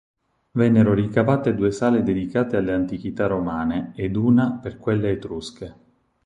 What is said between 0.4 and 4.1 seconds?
Vennero ricavate due sale dedicate alle antichità romane